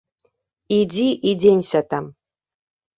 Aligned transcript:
Ідзі 0.79 1.05
і 1.31 1.35
дзенься 1.45 1.85
там. 1.95 2.13